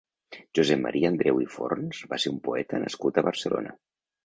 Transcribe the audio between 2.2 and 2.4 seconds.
ser